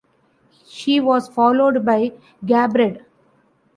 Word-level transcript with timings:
She 0.67 0.99
was 0.99 1.27
followed 1.27 1.85
by 1.85 2.13
"Gabbard". 2.43 3.05